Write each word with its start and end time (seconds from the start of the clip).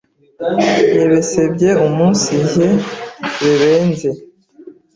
Yebesebye 0.95 1.69
umunsijye 1.85 2.67
bebenze 3.59 4.09